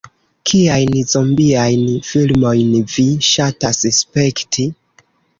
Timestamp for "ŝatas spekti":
3.27-4.65